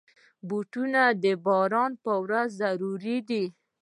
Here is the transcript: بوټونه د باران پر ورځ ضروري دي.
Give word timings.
بوټونه 0.47 1.01
د 1.23 1.25
باران 1.45 1.91
پر 2.03 2.15
ورځ 2.23 2.49
ضروري 2.61 3.17
دي. 3.29 3.43